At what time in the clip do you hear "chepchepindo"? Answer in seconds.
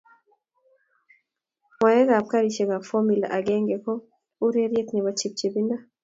5.19-5.75